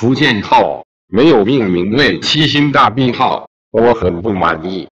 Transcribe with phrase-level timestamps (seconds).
[0.00, 4.88] 福建号没有命名为七星大病号我很不满意。